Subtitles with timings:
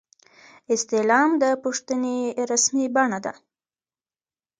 [0.73, 2.17] استعلام د پوښتنې
[2.51, 3.33] رسمي بڼه ده